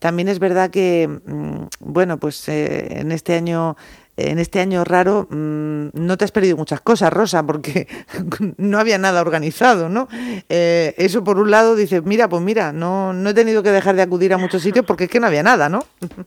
también 0.00 0.28
es 0.28 0.38
verdad 0.38 0.70
que, 0.70 1.08
mm, 1.08 1.64
bueno, 1.80 2.18
pues 2.18 2.48
eh, 2.48 3.00
en 3.00 3.12
este 3.12 3.34
año 3.34 3.76
en 4.16 4.38
este 4.38 4.60
año 4.60 4.84
raro 4.84 5.26
mm, 5.30 5.88
no 5.94 6.16
te 6.16 6.24
has 6.24 6.32
perdido 6.32 6.56
muchas 6.56 6.80
cosas, 6.80 7.12
Rosa, 7.12 7.46
porque 7.46 7.86
no 8.58 8.78
había 8.78 8.98
nada 8.98 9.20
organizado, 9.20 9.88
¿no? 9.88 10.08
Eh, 10.48 10.94
eso 10.98 11.24
por 11.24 11.38
un 11.38 11.50
lado 11.50 11.76
dices, 11.76 12.04
mira, 12.04 12.28
pues 12.28 12.42
mira, 12.42 12.72
no, 12.72 13.12
no 13.12 13.30
he 13.30 13.34
tenido 13.34 13.62
que 13.62 13.70
dejar 13.70 13.94
de 13.94 14.02
acudir 14.02 14.32
a 14.32 14.38
muchos 14.38 14.62
sitios 14.62 14.84
porque 14.84 15.04
es 15.04 15.10
que 15.10 15.20
no 15.20 15.26
había 15.26 15.42
nada, 15.42 15.68
¿no? 15.68 15.80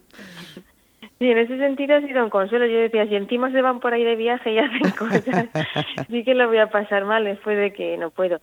Sí, 1.20 1.30
en 1.30 1.38
ese 1.38 1.58
sentido 1.58 1.96
ha 1.96 2.02
sido 2.02 2.22
un 2.22 2.30
consuelo. 2.30 2.66
Yo 2.66 2.80
decía, 2.80 3.08
si 3.08 3.16
encima 3.16 3.50
se 3.50 3.62
van 3.62 3.80
por 3.80 3.94
ahí 3.94 4.04
de 4.04 4.18
viaje 4.18 4.52
y 4.52 4.60
hacen 4.60 4.92
cosas, 4.92 5.24
sí 6.10 6.24
que 6.26 6.34
lo 6.34 6.50
voy 6.50 6.58
a 6.58 6.68
pasar 6.68 7.06
mal 7.06 7.24
después 7.24 7.58
de 7.58 7.72
que 7.72 7.96
no 7.98 8.10
puedo. 8.10 8.42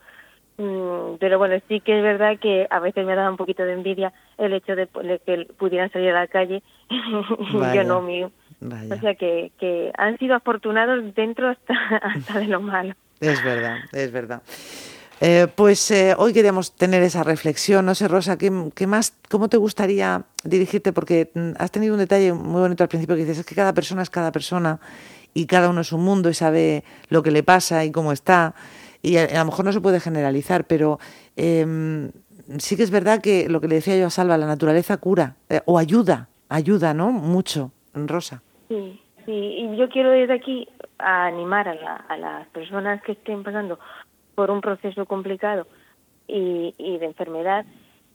Mm, 0.61 1.17
pero 1.19 1.39
bueno, 1.39 1.57
sí 1.69 1.81
que 1.81 1.97
es 1.97 2.03
verdad 2.03 2.39
que 2.39 2.67
a 2.69 2.81
veces 2.81 3.07
me 3.07 3.15
da 3.15 3.31
un 3.31 3.39
poquito 3.39 3.65
de 3.65 3.73
envidia 3.73 4.13
el 4.37 4.53
hecho 4.53 4.77
de, 4.77 4.89
que 5.25 5.49
pudieran 5.57 5.91
salir 5.91 6.11
a 6.11 6.21
la 6.21 6.27
calle 6.27 6.63
y 6.91 7.01
yo 7.75 7.85
no 7.85 8.03
mío. 8.03 8.31
O 8.61 8.97
sea 9.01 9.15
que, 9.15 9.53
que 9.59 9.91
han 9.97 10.19
sido 10.19 10.35
afortunados 10.35 11.15
dentro 11.15 11.49
hasta, 11.49 11.75
hasta 12.03 12.41
de 12.41 12.47
lo 12.47 12.61
malo. 12.61 12.95
Es 13.21 13.43
verdad, 13.43 13.79
es 13.93 14.13
verdad. 14.13 14.43
Eh, 15.23 15.47
pues 15.55 15.91
eh, 15.91 16.15
hoy 16.19 16.35
queríamos 16.35 16.77
tener 16.77 17.03
esa 17.03 17.23
reflexión. 17.23 17.87
No 17.87 17.95
sé, 17.95 18.07
Rosa, 18.07 18.37
¿qué, 18.37 18.53
¿qué, 18.75 18.87
más, 18.87 19.15
¿cómo 19.31 19.49
te 19.49 19.57
gustaría 19.57 20.25
dirigirte? 20.45 20.93
Porque 20.93 21.31
mm, 21.35 21.53
has 21.59 21.71
tenido 21.71 21.95
un 21.95 22.01
detalle 22.01 22.35
muy 22.35 22.61
bonito 22.61 22.85
al 22.85 22.89
principio 22.89 23.17
que 23.17 23.23
dices, 23.23 23.39
es 23.39 23.47
que 23.47 23.55
cada 23.55 23.73
persona 23.73 24.03
es 24.03 24.11
cada 24.11 24.31
persona 24.31 24.79
y 25.33 25.47
cada 25.47 25.71
uno 25.71 25.81
es 25.81 25.93
un 25.93 26.03
mundo 26.05 26.29
y 26.29 26.35
sabe 26.35 26.85
lo 27.09 27.23
que 27.23 27.31
le 27.31 27.43
pasa 27.43 27.83
y 27.87 27.93
cómo 27.93 28.13
está 28.13 28.55
y 29.03 29.17
a, 29.17 29.27
lo 29.39 29.45
mejor 29.47 29.65
no 29.65 29.73
se 29.73 29.81
puede 29.81 30.01
generalizar, 30.01 30.65
pero 30.67 30.99
em, 31.37 32.11
sí 32.59 32.77
que 32.77 32.83
es 32.83 32.91
verdad 32.91 33.21
que 33.21 33.49
lo 33.49 33.61
que 33.61 33.69
le 33.69 33.77
decía 33.77 33.97
yo 33.97 34.07
a 34.07 34.11
Salva, 34.11 34.37
la 34.37 34.47
naturaleza 34.47 34.97
cura 34.99 35.37
eh, 35.49 35.61
o 35.67 35.79
ayuda, 35.79 36.29
ayuda, 36.49 36.95
¿no? 36.95 37.11
Mucho, 37.11 37.73
Rosa. 37.95 38.43
Sí, 38.69 39.01
y 39.27 39.77
yo 39.77 39.89
quiero 39.89 40.11
desde 40.11 40.35
aquí 40.35 40.69
animar 40.99 41.69
a, 41.69 41.97
a 41.97 42.17
las 42.17 42.49
personas 42.49 43.03
que 43.03 43.13
estén 43.13 43.43
pasando 43.43 43.79
por 44.35 44.51
un 44.51 44.61
proceso 44.61 45.07
complicado 45.07 45.67
y, 46.27 46.75
y 46.79 46.99
de 46.99 47.07
enfermedad, 47.07 47.65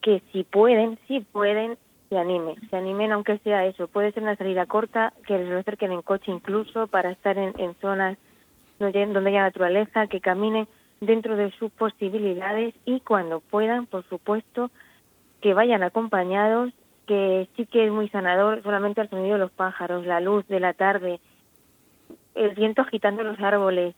que 0.01 0.21
si 0.31 0.43
pueden, 0.43 0.97
si 1.07 1.19
pueden, 1.19 1.77
se 2.09 2.17
animen, 2.17 2.55
se 2.69 2.75
animen 2.75 3.11
aunque 3.11 3.37
sea 3.39 3.65
eso. 3.65 3.87
Puede 3.87 4.11
ser 4.11 4.23
una 4.23 4.35
salida 4.35 4.65
corta, 4.65 5.13
que 5.27 5.37
les 5.37 5.51
acerquen 5.51 5.91
en 5.91 6.01
coche 6.01 6.31
incluso 6.31 6.87
para 6.87 7.11
estar 7.11 7.37
en, 7.37 7.53
en 7.59 7.75
zonas 7.75 8.17
donde, 8.79 9.29
haya 9.29 9.43
naturaleza, 9.43 10.07
que 10.07 10.21
caminen 10.21 10.67
dentro 11.01 11.35
de 11.35 11.51
sus 11.51 11.71
posibilidades 11.71 12.73
y 12.85 12.99
cuando 13.01 13.39
puedan, 13.39 13.85
por 13.85 14.03
supuesto, 14.09 14.71
que 15.41 15.53
vayan 15.53 15.83
acompañados, 15.83 16.73
que 17.07 17.47
sí 17.55 17.65
que 17.65 17.85
es 17.85 17.91
muy 17.91 18.09
sanador 18.09 18.63
solamente 18.63 19.01
el 19.01 19.09
sonido 19.09 19.33
de 19.33 19.39
los 19.39 19.51
pájaros, 19.51 20.05
la 20.05 20.19
luz 20.19 20.47
de 20.47 20.59
la 20.59 20.73
tarde, 20.73 21.19
el 22.33 22.55
viento 22.55 22.81
agitando 22.81 23.23
los 23.23 23.39
árboles, 23.39 23.95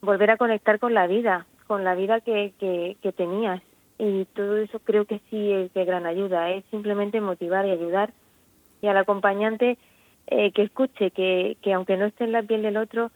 volver 0.00 0.30
a 0.30 0.36
conectar 0.36 0.78
con 0.78 0.94
la 0.94 1.06
vida, 1.06 1.46
con 1.66 1.84
la 1.84 1.94
vida 1.94 2.20
que, 2.20 2.52
que, 2.58 2.96
que 3.02 3.12
tenías. 3.12 3.62
Y 3.98 4.24
todo 4.26 4.56
eso 4.56 4.78
creo 4.80 5.04
que 5.04 5.20
sí 5.30 5.52
es 5.52 5.72
de 5.74 5.84
gran 5.84 6.06
ayuda, 6.06 6.50
es 6.50 6.64
simplemente 6.70 7.20
motivar 7.20 7.66
y 7.66 7.70
ayudar. 7.70 8.12
Y 8.80 8.86
al 8.86 8.96
acompañante 8.96 9.76
eh, 10.26 10.52
que 10.52 10.62
escuche, 10.62 11.10
que, 11.10 11.56
que 11.60 11.72
aunque 11.72 11.96
no 11.96 12.06
esté 12.06 12.24
en 12.24 12.32
la 12.32 12.42
piel 12.42 12.62
del 12.62 12.78
otro, 12.78 13.10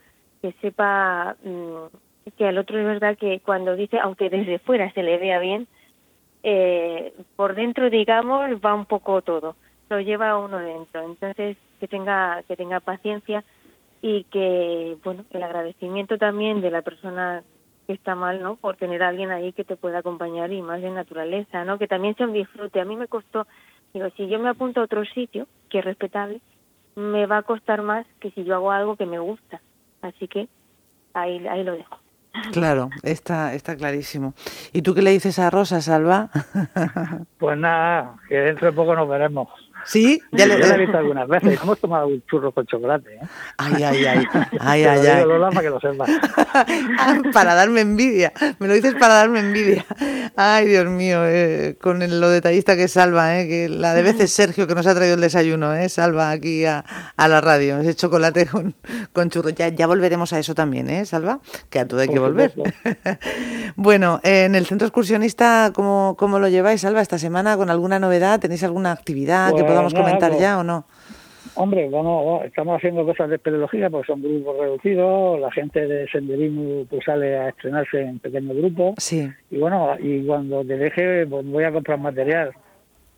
que 0.44 0.52
sepa 0.60 1.36
mm, 1.42 2.30
que 2.36 2.46
al 2.46 2.58
otro 2.58 2.78
es 2.78 2.84
verdad 2.84 3.16
que 3.16 3.40
cuando 3.40 3.74
dice, 3.76 3.98
aunque 3.98 4.28
desde 4.28 4.58
fuera 4.58 4.92
se 4.92 5.02
le 5.02 5.16
vea 5.16 5.38
bien, 5.38 5.66
eh, 6.42 7.14
por 7.34 7.54
dentro, 7.54 7.88
digamos, 7.88 8.50
va 8.62 8.74
un 8.74 8.84
poco 8.84 9.22
todo, 9.22 9.56
lo 9.88 10.00
lleva 10.02 10.38
uno 10.38 10.58
dentro. 10.58 11.02
Entonces, 11.02 11.56
que 11.80 11.88
tenga, 11.88 12.42
que 12.46 12.56
tenga 12.56 12.80
paciencia 12.80 13.42
y 14.02 14.24
que, 14.24 14.98
bueno, 15.02 15.24
el 15.30 15.42
agradecimiento 15.42 16.18
también 16.18 16.60
de 16.60 16.70
la 16.70 16.82
persona 16.82 17.42
que 17.86 17.94
está 17.94 18.14
mal, 18.14 18.42
¿no? 18.42 18.56
Por 18.56 18.76
tener 18.76 19.02
a 19.02 19.08
alguien 19.08 19.30
ahí 19.30 19.54
que 19.54 19.64
te 19.64 19.76
pueda 19.76 20.00
acompañar 20.00 20.52
y 20.52 20.60
más 20.60 20.82
de 20.82 20.90
naturaleza, 20.90 21.64
¿no? 21.64 21.78
Que 21.78 21.88
también 21.88 22.16
sea 22.16 22.26
un 22.26 22.34
disfrute. 22.34 22.82
A 22.82 22.84
mí 22.84 22.96
me 22.96 23.08
costó, 23.08 23.46
digo, 23.94 24.10
si 24.18 24.28
yo 24.28 24.38
me 24.38 24.50
apunto 24.50 24.82
a 24.82 24.84
otro 24.84 25.06
sitio, 25.06 25.46
que 25.70 25.78
es 25.78 25.84
respetable, 25.86 26.42
me 26.96 27.24
va 27.24 27.38
a 27.38 27.42
costar 27.44 27.80
más 27.80 28.06
que 28.20 28.30
si 28.32 28.44
yo 28.44 28.56
hago 28.56 28.72
algo 28.72 28.96
que 28.96 29.06
me 29.06 29.18
gusta. 29.18 29.62
Así 30.04 30.28
que 30.28 30.48
ahí, 31.14 31.46
ahí 31.48 31.64
lo 31.64 31.72
dejo. 31.72 31.98
Claro, 32.52 32.90
está, 33.02 33.54
está 33.54 33.76
clarísimo. 33.76 34.34
¿Y 34.72 34.82
tú 34.82 34.94
qué 34.94 35.02
le 35.02 35.12
dices 35.12 35.38
a 35.38 35.50
Rosa, 35.50 35.80
Salva? 35.80 36.30
Pues 37.38 37.58
nada, 37.58 38.16
que 38.28 38.36
dentro 38.36 38.66
de 38.66 38.72
poco 38.72 38.94
nos 38.94 39.08
veremos. 39.08 39.48
¿Sí? 39.86 40.20
Ya 40.32 40.46
le, 40.46 40.54
he 40.54 40.78
visto 40.78 40.98
algunas 40.98 41.28
veces. 41.28 41.58
Hemos 41.62 41.78
tomado 41.78 42.08
un 42.08 42.22
churro 42.26 42.52
con 42.52 42.66
chocolate. 42.66 43.14
¿eh? 43.14 43.20
Ay, 43.58 43.82
ay, 43.82 44.04
ay. 44.04 44.24
ay, 44.60 44.84
ay, 44.84 45.06
ay. 45.06 45.24
Lola, 45.24 45.50
para 45.50 45.62
que 45.62 45.70
lo 45.70 45.80
sepas. 45.80 46.10
para 47.32 47.54
darme 47.54 47.80
envidia. 47.80 48.32
Me 48.58 48.68
lo 48.68 48.74
dices 48.74 48.94
para 48.94 49.14
darme 49.14 49.40
envidia. 49.40 49.84
Ay, 50.36 50.66
Dios 50.68 50.86
mío. 50.86 51.20
Eh, 51.26 51.76
con 51.80 51.98
lo 52.20 52.28
detallista 52.30 52.76
que 52.76 52.88
Salva, 52.88 53.40
eh, 53.40 53.48
que 53.48 53.68
la 53.68 53.94
de 53.94 54.02
veces 54.02 54.32
Sergio 54.32 54.66
que 54.66 54.74
nos 54.74 54.86
ha 54.86 54.94
traído 54.94 55.14
el 55.14 55.20
desayuno, 55.20 55.74
eh, 55.74 55.88
Salva, 55.88 56.30
aquí 56.30 56.64
a, 56.64 56.84
a 57.16 57.28
la 57.28 57.40
radio. 57.40 57.78
Ese 57.78 57.94
chocolate 57.94 58.46
con, 58.46 58.74
con 59.12 59.30
churro. 59.30 59.50
Ya, 59.50 59.68
ya 59.68 59.86
volveremos 59.86 60.32
a 60.32 60.38
eso 60.38 60.54
también, 60.54 60.88
¿eh, 60.90 61.04
Salva? 61.06 61.40
Que 61.70 61.80
a 61.80 61.88
todo 61.88 62.00
hay 62.00 62.08
que 62.08 62.18
volver. 62.18 62.54
bueno, 63.76 64.20
en 64.22 64.54
el 64.54 64.66
centro 64.66 64.86
excursionista, 64.86 65.72
¿cómo, 65.74 66.16
¿cómo 66.18 66.38
lo 66.38 66.48
lleváis, 66.48 66.80
Salva, 66.80 67.00
esta 67.00 67.18
semana? 67.18 67.56
¿Con 67.56 67.70
alguna 67.70 67.98
novedad? 67.98 68.40
¿Tenéis 68.40 68.64
alguna 68.64 68.92
actividad 68.92 69.54
que 69.54 69.64
podamos 69.74 69.94
comentar 69.94 70.38
ya 70.38 70.58
o 70.58 70.64
no? 70.64 70.84
Hombre, 71.56 71.88
vamos, 71.88 72.44
estamos 72.44 72.76
haciendo 72.76 73.04
cosas 73.04 73.28
de 73.28 73.36
espeleología 73.36 73.88
porque 73.88 74.06
son 74.06 74.22
grupos 74.22 74.58
reducidos, 74.58 75.38
la 75.38 75.52
gente 75.52 75.86
de 75.86 76.08
senderismo 76.08 76.84
pues 76.90 77.04
sale 77.04 77.36
a 77.38 77.50
estrenarse 77.50 78.00
en 78.00 78.18
pequeños 78.18 78.56
grupos. 78.56 78.94
Sí. 78.98 79.30
Y 79.50 79.58
bueno, 79.58 79.94
y 80.00 80.26
cuando 80.26 80.64
te 80.64 80.76
deje 80.76 81.26
pues 81.26 81.46
voy 81.46 81.64
a 81.64 81.72
comprar 81.72 81.98
material. 82.00 82.52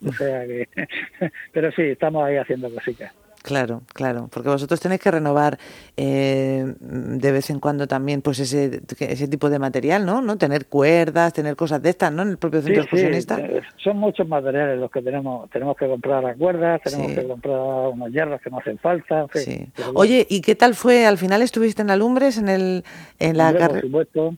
O 0.07 0.13
sea 0.13 0.45
que, 0.47 0.69
pero 1.53 1.73
sí, 1.73 1.83
estamos 1.83 2.25
ahí 2.25 2.37
haciendo 2.37 2.71
cositas. 2.71 3.13
Claro, 3.47 3.83
claro, 3.95 4.29
porque 4.33 4.49
vosotros 4.49 4.81
tenéis 4.81 5.01
que 5.01 5.09
renovar 5.09 5.57
eh, 5.97 6.75
de 6.81 7.31
vez 7.31 7.49
en 7.49 7.61
cuando 7.61 7.87
también 7.87 8.21
pues 8.21 8.41
ese, 8.41 8.81
ese 8.99 9.29
tipo 9.29 9.49
de 9.49 9.61
material, 9.61 10.05
¿no? 10.05 10.21
¿no? 10.21 10.37
Tener 10.37 10.67
cuerdas, 10.67 11.33
tener 11.33 11.55
cosas 11.55 11.81
de 11.81 11.91
estas, 11.91 12.11
¿no? 12.11 12.23
En 12.23 12.31
el 12.31 12.39
propio 12.39 12.61
centro 12.61 12.83
sí, 12.83 12.87
excursionista. 12.89 13.37
Sí. 13.37 13.43
Eh, 13.43 13.61
son 13.77 13.99
muchos 13.99 14.27
materiales 14.27 14.81
los 14.81 14.91
que 14.91 15.01
tenemos. 15.01 15.49
Tenemos 15.51 15.77
que 15.77 15.87
comprar 15.87 16.25
las 16.25 16.37
cuerdas, 16.37 16.83
tenemos 16.83 17.07
sí. 17.07 17.15
que 17.15 17.29
comprar 17.29 17.61
unos 17.93 18.11
hierros 18.11 18.41
que 18.41 18.51
no 18.51 18.59
hacen 18.59 18.79
falta. 18.79 19.27
Oye, 19.95 20.27
¿y 20.29 20.41
qué 20.41 20.57
tal 20.57 20.75
fue? 20.75 21.07
Al 21.07 21.17
final 21.17 21.41
estuviste 21.41 21.83
en 21.83 21.91
Alumbres, 21.91 22.39
en 22.39 22.49
el 22.49 22.83
en 23.21 23.37
la 23.37 23.55
carrera. 23.55 23.87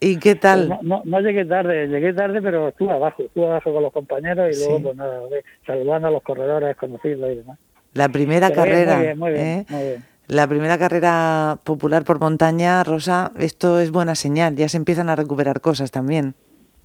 ¿Y 0.01 0.19
qué 0.19 0.35
tal? 0.35 0.69
No, 0.69 0.81
no, 0.83 1.03
no, 1.07 1.21
llegué 1.21 1.47
tarde, 1.47 1.87
llegué 1.87 2.13
tarde, 2.13 2.43
pero 2.43 2.69
estuve 2.69 2.93
abajo, 2.93 3.23
estuve 3.23 3.47
abajo 3.47 3.73
con 3.73 3.83
los 3.85 3.93
compañeros 3.95 4.55
y 4.55 4.59
luego 4.59 4.83
pues 4.83 4.97
nada, 4.97 5.23
saludando 5.67 6.09
a 6.09 6.11
los 6.11 6.23
corredores 6.23 6.77
conocidos 6.77 7.33
y 7.33 7.37
demás. 7.37 7.59
La 7.95 8.09
primera 8.09 8.49
Pero 8.49 8.63
carrera, 8.63 8.97
muy 8.97 9.05
bien, 9.05 9.19
muy 9.19 9.33
bien, 9.33 9.47
¿eh? 9.47 9.67
muy 9.69 9.83
bien. 9.83 10.05
la 10.29 10.47
primera 10.47 10.79
carrera 10.79 11.59
popular 11.65 12.05
por 12.05 12.21
montaña, 12.21 12.85
Rosa, 12.85 13.33
esto 13.39 13.81
es 13.81 13.91
buena 13.91 14.15
señal, 14.15 14.57
ya 14.57 14.69
se 14.69 14.77
empiezan 14.77 15.09
a 15.09 15.17
recuperar 15.17 15.61
cosas 15.61 15.91
también. 15.91 16.35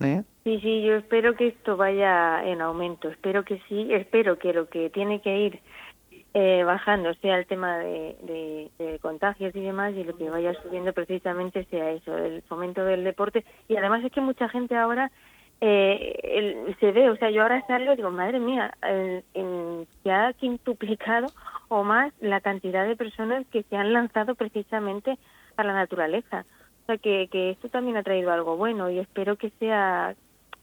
¿eh? 0.02 0.24
Sí, 0.44 0.60
sí, 0.62 0.84
yo 0.84 0.96
espero 0.96 1.36
que 1.36 1.48
esto 1.48 1.78
vaya 1.78 2.44
en 2.46 2.62
aumento, 2.62 3.10
espero 3.10 3.44
que 3.44 3.62
sí, 3.70 3.88
espero 3.92 4.38
que 4.38 4.54
lo 4.54 4.68
que 4.68 4.90
tiene 4.90 5.22
que 5.22 5.38
ir 5.38 5.60
eh, 6.34 6.64
bajando 6.66 7.14
sea 7.16 7.38
el 7.38 7.46
tema 7.46 7.78
de, 7.78 8.18
de, 8.24 8.72
de, 8.80 9.00
contagios 9.00 9.56
y 9.56 9.62
demás 9.62 9.94
y 9.94 10.04
lo 10.04 10.18
que 10.18 10.30
vaya 10.30 10.54
subiendo 10.64 10.92
precisamente 10.92 11.66
sea 11.66 11.92
eso, 11.92 12.18
el 12.18 12.42
fomento 12.44 12.84
del 12.84 13.04
deporte 13.04 13.46
y 13.68 13.78
además 13.78 14.04
es 14.04 14.12
que 14.12 14.20
mucha 14.20 14.50
gente 14.50 14.76
ahora 14.76 15.12
eh, 15.62 16.20
el, 16.24 16.76
se 16.80 16.92
ve, 16.92 17.10
o 17.10 17.16
sea, 17.16 17.30
yo 17.30 17.42
ahora 17.42 17.66
salgo 17.68 17.94
y 17.94 17.96
digo, 17.96 18.12
madre 18.12 18.40
mía, 18.40 18.74
el, 18.82 19.24
se 20.04 20.12
ha 20.12 20.34
quintuplicado 20.34 21.28
o 21.70 21.84
más 21.84 22.14
la 22.20 22.42
cantidad 22.42 22.86
de 22.86 22.96
personas 22.96 23.46
que 23.48 23.64
se 23.64 23.76
han 23.76 23.94
lanzado 23.94 24.36
precisamente 24.36 25.18
a 25.56 25.64
la 25.64 25.74
naturaleza. 25.74 26.46
O 26.84 26.86
sea, 26.86 26.98
que, 26.98 27.30
que 27.32 27.52
esto 27.52 27.70
también 27.70 27.96
ha 27.98 28.04
traído 28.04 28.32
algo 28.32 28.58
bueno 28.58 28.90
y 28.90 29.00
espero 29.00 29.38
que 29.38 29.52
sea 29.52 30.16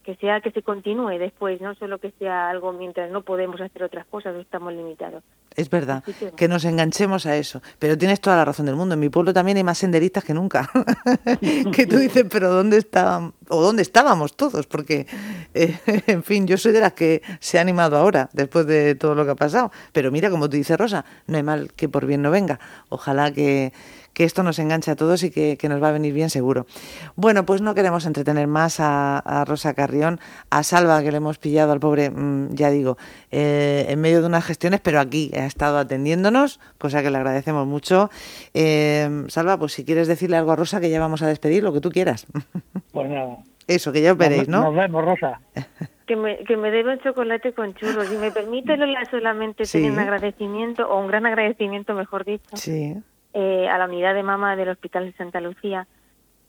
que 0.04 0.16
sea 0.16 0.40
que 0.40 0.50
se 0.50 0.62
continúe 0.62 1.18
después, 1.18 1.60
no 1.60 1.74
solo 1.74 1.98
que 1.98 2.12
sea 2.18 2.48
algo 2.48 2.72
mientras 2.72 3.10
no 3.10 3.22
podemos 3.22 3.60
hacer 3.60 3.82
otras 3.82 4.06
cosas 4.06 4.34
o 4.34 4.40
estamos 4.40 4.72
limitados. 4.72 5.22
Es 5.56 5.68
verdad, 5.68 6.04
que, 6.04 6.30
que, 6.30 6.48
nos 6.48 6.64
enganchemos 6.64 7.26
a 7.26 7.36
eso. 7.36 7.60
Pero 7.78 7.98
tienes 7.98 8.20
toda 8.20 8.36
la 8.36 8.44
razón 8.44 8.66
del 8.66 8.76
mundo. 8.76 8.94
En 8.94 9.00
mi 9.00 9.08
pueblo 9.08 9.32
también 9.34 9.56
hay 9.56 9.64
más 9.64 9.78
senderistas 9.78 10.24
que 10.24 10.32
nunca. 10.32 10.70
que 11.72 11.86
tú 11.86 11.96
dices, 11.96 12.24
pero 12.30 12.50
¿dónde 12.50 12.78
estaban? 12.78 13.34
¿O 13.48 13.60
dónde 13.60 13.82
estábamos 13.82 14.36
todos? 14.36 14.66
Porque, 14.66 15.06
eh, 15.52 15.76
en 16.06 16.22
fin, 16.22 16.46
yo 16.46 16.56
soy 16.56 16.72
de 16.72 16.80
las 16.80 16.92
que 16.92 17.22
se 17.40 17.58
ha 17.58 17.62
animado 17.62 17.96
ahora, 17.96 18.30
después 18.32 18.66
de 18.66 18.94
todo 18.94 19.14
lo 19.14 19.24
que 19.24 19.32
ha 19.32 19.36
pasado. 19.36 19.72
Pero 19.92 20.12
mira, 20.12 20.30
como 20.30 20.48
tú 20.48 20.56
dices, 20.56 20.78
Rosa, 20.78 21.04
no 21.26 21.36
hay 21.36 21.42
mal 21.42 21.72
que 21.74 21.88
por 21.88 22.06
bien 22.06 22.22
no 22.22 22.30
venga. 22.30 22.60
Ojalá 22.88 23.32
que, 23.32 23.72
que 24.12 24.24
esto 24.24 24.42
nos 24.42 24.58
enganche 24.58 24.90
a 24.90 24.96
todos 24.96 25.22
y 25.22 25.30
que, 25.30 25.56
que, 25.56 25.68
nos 25.68 25.82
va 25.82 25.88
a 25.88 25.92
venir 25.92 26.12
bien 26.12 26.30
seguro. 26.30 26.66
Bueno, 27.16 27.44
pues 27.46 27.60
no 27.62 27.74
queremos 27.74 28.06
entretener 28.06 28.46
más 28.46 28.80
a, 28.80 29.18
a 29.18 29.44
Rosa 29.44 29.74
Carrión, 29.74 30.20
a 30.50 30.62
Salva, 30.62 31.02
que 31.02 31.10
le 31.10 31.18
hemos 31.18 31.38
pillado 31.38 31.72
al 31.72 31.80
pobre, 31.80 32.10
mmm, 32.10 32.48
ya 32.54 32.70
digo, 32.70 32.96
eh, 33.30 33.86
en 33.88 34.00
medio 34.00 34.20
de 34.20 34.26
unas 34.26 34.44
gestiones, 34.44 34.80
pero 34.80 35.00
aquí 35.00 35.30
ha 35.34 35.46
estado 35.46 35.78
atendiéndonos, 35.78 36.60
cosa 36.78 37.02
que 37.02 37.10
le 37.10 37.16
agradecemos 37.18 37.66
mucho. 37.66 38.10
Eh, 38.54 39.24
Salva, 39.28 39.58
pues 39.58 39.72
si 39.72 39.84
quieres 39.84 40.08
decirle 40.08 40.36
algo 40.36 40.52
a 40.52 40.56
Rosa, 40.56 40.80
que 40.80 40.90
ya 40.90 41.00
vamos 41.00 41.22
a 41.22 41.26
despedir, 41.26 41.62
lo 41.62 41.72
que 41.72 41.80
tú 41.80 41.90
quieras. 41.90 42.26
Pues 42.92 43.08
nada. 43.08 43.36
Eso, 43.68 43.92
que 43.92 44.02
ya 44.02 44.10
os 44.12 44.18
veréis, 44.18 44.48
¿no? 44.48 44.64
Nos 44.64 44.74
vemos, 44.74 45.04
Rosa. 45.04 45.40
Que 46.06 46.16
me, 46.16 46.38
que 46.38 46.56
me 46.56 46.72
debe 46.72 46.94
un 46.94 46.98
chocolate 46.98 47.52
con 47.52 47.72
churros. 47.74 48.08
Si 48.08 48.16
me 48.16 48.32
permite, 48.32 48.76
Lola, 48.76 49.04
solamente 49.08 49.64
Sí. 49.64 49.78
tener 49.78 49.92
un 49.92 49.98
agradecimiento, 50.00 50.88
o 50.90 50.98
un 51.00 51.06
gran 51.06 51.24
agradecimiento, 51.24 51.94
mejor 51.94 52.24
dicho, 52.24 52.56
Sí. 52.56 52.96
Eh, 53.32 53.68
a 53.68 53.78
la 53.78 53.86
unidad 53.86 54.14
de 54.14 54.22
mama 54.22 54.56
del 54.56 54.68
Hospital 54.68 55.06
de 55.06 55.12
Santa 55.12 55.40
Lucía 55.40 55.86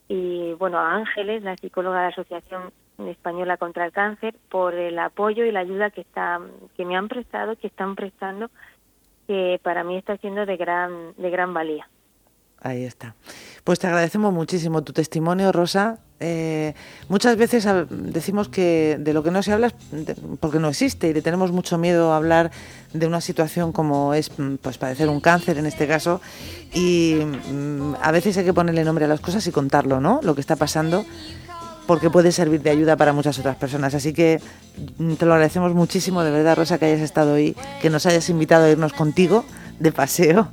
y, 0.07 0.53
bueno, 0.53 0.77
a 0.79 0.95
Ángeles, 0.95 1.43
la 1.43 1.55
psicóloga 1.55 1.97
de 1.97 2.03
la 2.03 2.09
Asociación 2.09 2.73
Española 2.99 3.57
contra 3.57 3.85
el 3.85 3.91
Cáncer, 3.91 4.35
por 4.49 4.73
el 4.73 4.99
apoyo 4.99 5.45
y 5.45 5.51
la 5.51 5.61
ayuda 5.61 5.89
que, 5.89 6.01
está, 6.01 6.39
que 6.75 6.85
me 6.85 6.95
han 6.95 7.07
prestado, 7.07 7.55
que 7.55 7.67
están 7.67 7.95
prestando, 7.95 8.49
que 9.27 9.59
para 9.63 9.83
mí 9.83 9.97
está 9.97 10.17
siendo 10.17 10.45
de 10.45 10.57
gran, 10.57 11.13
de 11.17 11.29
gran 11.29 11.53
valía. 11.53 11.87
Ahí 12.61 12.83
está. 12.83 13.15
Pues 13.63 13.79
te 13.79 13.87
agradecemos 13.87 14.31
muchísimo 14.33 14.83
tu 14.83 14.93
testimonio, 14.93 15.51
Rosa. 15.51 15.97
Eh, 16.19 16.75
muchas 17.09 17.35
veces 17.35 17.67
decimos 17.89 18.47
que 18.47 18.97
de 18.99 19.13
lo 19.13 19.23
que 19.23 19.31
no 19.31 19.41
se 19.41 19.51
habla 19.51 19.67
es 19.67 19.73
porque 20.39 20.59
no 20.59 20.69
existe 20.69 21.09
y 21.09 21.13
le 21.13 21.23
tenemos 21.23 21.51
mucho 21.51 21.79
miedo 21.79 22.13
a 22.13 22.17
hablar 22.17 22.51
de 22.93 23.07
una 23.07 23.21
situación 23.21 23.71
como 23.71 24.13
es 24.13 24.29
pues 24.61 24.77
padecer 24.77 25.09
un 25.09 25.19
cáncer 25.19 25.57
en 25.57 25.65
este 25.65 25.87
caso 25.87 26.21
y 26.75 27.15
mm, 27.15 27.95
a 27.99 28.11
veces 28.11 28.37
hay 28.37 28.45
que 28.45 28.53
ponerle 28.53 28.83
nombre 28.83 29.05
a 29.05 29.07
las 29.07 29.19
cosas 29.19 29.47
y 29.47 29.51
contarlo, 29.51 29.99
¿no? 29.99 30.19
Lo 30.21 30.35
que 30.35 30.41
está 30.41 30.55
pasando 30.55 31.03
porque 31.87 32.11
puede 32.11 32.31
servir 32.31 32.61
de 32.61 32.69
ayuda 32.69 32.95
para 32.95 33.13
muchas 33.13 33.39
otras 33.39 33.55
personas. 33.55 33.95
Así 33.95 34.13
que 34.13 34.39
mm, 34.99 35.13
te 35.13 35.25
lo 35.25 35.33
agradecemos 35.33 35.73
muchísimo, 35.73 36.23
de 36.23 36.29
verdad, 36.29 36.55
Rosa, 36.55 36.77
que 36.77 36.85
hayas 36.85 37.01
estado 37.01 37.33
hoy, 37.33 37.55
que 37.81 37.89
nos 37.89 38.05
hayas 38.05 38.29
invitado 38.29 38.65
a 38.65 38.69
irnos 38.69 38.93
contigo 38.93 39.43
de 39.79 39.91
paseo 39.91 40.49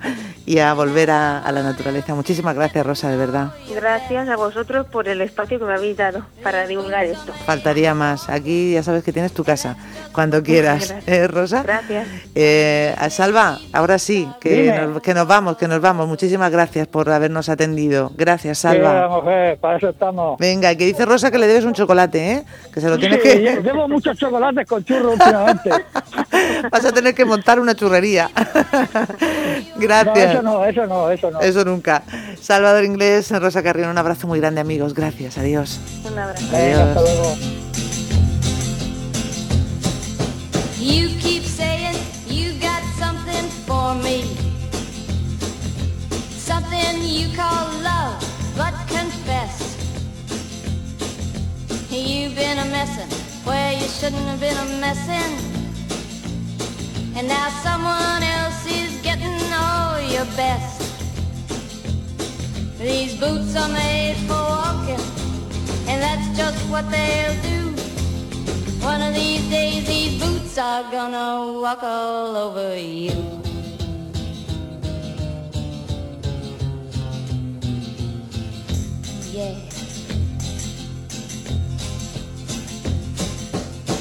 y 0.49 0.61
a 0.61 0.73
volver 0.73 1.11
a, 1.11 1.53
la 1.53 1.63
naturaleza. 1.63 2.15
Muchísimas 2.15 2.55
gracias, 2.55 2.87
Rosa, 2.87 3.11
de 3.11 3.19
verdad. 3.19 3.53
Gracias 3.71 4.31
a 4.31 4.37
vosotros 4.37 4.87
por 4.87 5.07
el 5.07 5.21
espacio 5.21 5.59
que 5.59 5.65
me 5.67 5.75
habéis 5.75 5.99
dado 5.99 6.25
para 6.43 6.67
divulgar 6.67 7.05
esto. 7.05 7.35
Faltaría 7.45 7.93
más. 7.93 8.31
Aquí 8.31 8.73
ya 8.73 8.83
sabes 8.83 9.05
que 9.05 9.13
tienes 9.13 9.33
tu 9.33 9.45
casa 9.45 9.77
cuando 10.11 10.43
quieras, 10.43 10.95
¿eh, 11.07 11.29
Rosa. 11.29 11.63
Gracias. 11.63 12.09
Eh, 12.35 12.97
Salva, 13.11 13.59
ahora 13.75 13.99
sí, 13.99 14.27
que 14.41 14.73
nos, 14.73 15.03
que 15.03 15.13
nos, 15.13 15.27
vamos, 15.27 15.59
que 15.59 15.69
nos 15.69 15.83
vamos. 15.83 16.09
Muchísimas 16.09 16.51
gracias 16.51 16.87
por 16.87 17.11
habernos 17.11 17.51
atendido. 17.51 18.11
Gracias, 18.17 18.61
Salva. 18.61 19.07
mujer, 19.07 19.59
para 19.59 19.77
eso 19.77 19.91
estamos. 19.91 20.39
Venga, 20.39 20.75
que 20.77 20.87
dice 20.87 21.05
Rosa 21.05 21.31
que 21.31 21.37
le 21.37 21.47
debes 21.47 21.67
un 21.67 21.75
chocolate, 21.75 22.33
¿eh? 22.33 22.45
Que 22.73 22.81
se 22.81 22.89
lo 22.89 22.97
tienes 22.97 23.21
que... 23.21 23.61
Llevo 23.63 23.87
muchos 23.87 24.17
chocolates 24.17 24.67
con 24.67 24.83
churros 24.83 25.13
últimamente. 25.13 25.71
Vas 26.73 26.85
a 26.87 26.93
tener 26.93 27.15
que 27.15 27.27
montar 27.27 27.61
una 27.61 27.75
churrería. 27.75 28.31
Gracias. 29.77 30.38
Eso 30.39 30.43
no, 30.43 30.65
eso 30.65 30.87
no, 30.87 31.11
eso 31.11 31.31
no. 31.31 31.41
Eso 31.41 31.65
nunca. 31.65 32.03
Salvador 32.41 32.85
Inglés, 32.85 33.31
Rosa 33.31 33.63
Carrión, 33.63 33.91
un 33.91 33.99
abrazo 33.99 34.27
muy 34.27 34.39
grande, 34.41 34.61
amigos. 34.61 34.95
Gracias, 34.95 35.39
adiós. 35.39 35.81
Un 36.05 36.19
abrazo. 36.19 36.45
Adiós. 36.55 36.81
hasta 36.81 37.01
luego. 37.01 37.37
You 40.79 41.09
keep 41.21 41.43
saying 41.45 41.97
you 42.29 42.53
got 42.61 42.83
something 42.99 43.49
for 43.67 43.95
me. 43.97 44.23
Something 46.39 47.03
you 47.03 47.35
call 47.35 47.67
love, 47.83 48.23
but 48.57 48.75
confess. 48.87 49.77
You've 51.91 52.37
been 52.37 52.59
a 52.59 52.67
messin' 52.67 53.09
where 53.45 53.73
you 53.73 53.89
shouldn't 53.89 54.23
have 54.23 54.41
been 54.41 54.57
a 54.57 54.81
messin'. 54.81 55.59
And 57.17 57.27
now 57.27 57.49
someone 57.65 58.23
else 58.23 58.48
your 60.19 60.27
best. 60.37 60.81
These 62.77 63.15
boots 63.21 63.55
are 63.55 63.69
made 63.69 64.17
for 64.27 64.43
walking, 64.57 65.03
and 65.87 66.03
that's 66.03 66.37
just 66.37 66.59
what 66.69 66.91
they'll 66.91 67.41
do. 67.43 67.61
One 68.85 69.01
of 69.01 69.15
these 69.15 69.49
days 69.49 69.87
these 69.87 70.21
boots 70.21 70.59
are 70.59 70.83
gonna 70.91 71.61
walk 71.63 71.85
all 71.85 72.37
over 72.37 72.77
you. 72.77 73.15
Yeah. 79.39 79.55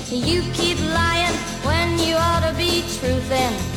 You 0.09 0.41
keep 0.53 0.79
lying 0.99 1.37
when 1.69 1.99
you 1.99 2.15
ought 2.15 2.43
to 2.49 2.53
be 2.57 2.81
truthing. 2.97 3.76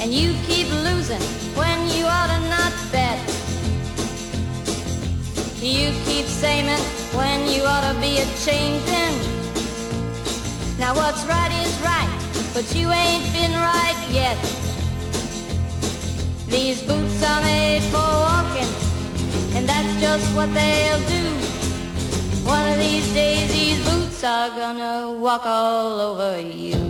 And 0.00 0.14
you 0.14 0.34
keep 0.46 0.66
losing 0.70 1.20
when 1.54 1.78
you 1.94 2.06
ought 2.06 2.28
to 2.32 2.40
not 2.48 2.72
bet. 2.90 3.18
You 5.60 5.92
keep 6.06 6.24
saying 6.24 6.66
when 7.12 7.46
you 7.52 7.64
ought 7.64 7.92
to 7.92 8.00
be 8.00 8.16
a 8.18 8.26
changing. 8.46 9.14
Now 10.78 10.94
what's 10.94 11.22
right 11.26 11.52
is 11.52 11.78
right, 11.82 12.10
but 12.54 12.74
you 12.74 12.90
ain't 12.90 13.30
been 13.34 13.52
right 13.52 14.00
yet. 14.10 14.38
These 16.48 16.80
boots 16.82 17.22
are 17.22 17.42
made 17.42 17.82
for 17.92 18.08
walking, 18.26 18.72
and 19.54 19.68
that's 19.68 20.00
just 20.00 20.34
what 20.34 20.48
they'll 20.54 21.04
do. 21.08 21.26
One 22.48 22.66
of 22.72 22.78
these 22.78 23.12
days 23.12 23.52
these 23.52 23.84
boots 23.84 24.24
are 24.24 24.48
gonna 24.48 25.12
walk 25.12 25.44
all 25.44 26.00
over 26.00 26.40
you. 26.40 26.89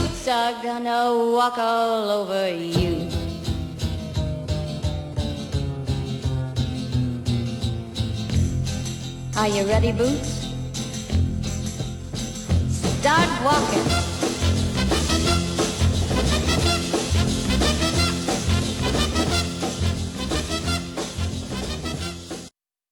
are 0.31 0.63
gonna 0.63 1.13
walk 1.33 1.57
all 1.57 2.09
over 2.09 2.49
you. 2.49 3.09
Are 9.35 9.49
you 9.49 9.65
ready, 9.67 9.91
Boots? 9.91 10.47
Start 13.01 13.29
walking. 13.43 14.30